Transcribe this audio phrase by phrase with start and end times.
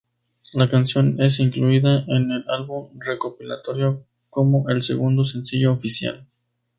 [0.53, 6.25] La canción es incluida en el álbum recopilatorio como el segundo sencillo oficial.